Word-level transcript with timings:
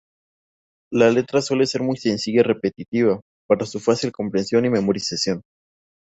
La 0.91 1.11
letra 1.11 1.43
suele 1.43 1.67
ser 1.67 1.83
muy 1.83 1.95
sencilla 1.95 2.39
y 2.39 2.43
repetitiva, 2.43 3.21
para 3.47 3.67
su 3.67 3.79
fácil 3.79 4.11
comprensión 4.11 4.65
y 4.65 4.69
memorización. 4.71 5.43